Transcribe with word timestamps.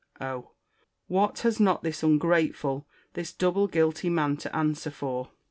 Oh! 0.19 0.49
what 1.05 1.41
has 1.41 1.59
not 1.59 1.83
this 1.83 2.01
ungrateful, 2.01 2.87
this 3.13 3.31
double 3.31 3.67
guilty 3.67 4.09
man 4.09 4.35
to 4.37 4.55
answer 4.55 4.89
for! 4.89 5.29